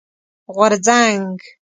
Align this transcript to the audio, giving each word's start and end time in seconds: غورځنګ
غورځنګ 0.55 1.37